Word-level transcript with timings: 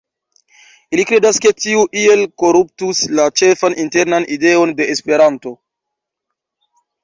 Ili 0.95 1.03
kredas, 1.09 1.39
ke 1.45 1.51
tiu 1.65 1.83
iel 2.05 2.23
koruptus 2.45 3.03
la 3.21 3.27
ĉefan 3.43 3.77
internan 3.87 4.29
ideon 4.39 4.77
de 4.81 4.91
Esperanto 4.99 5.57